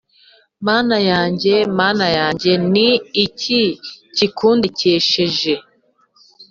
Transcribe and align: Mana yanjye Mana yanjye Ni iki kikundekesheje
Mana 0.67 0.97
yanjye 1.09 1.53
Mana 1.79 2.05
yanjye 2.17 2.51
Ni 2.73 2.89
iki 3.25 3.61
kikundekesheje 4.15 5.53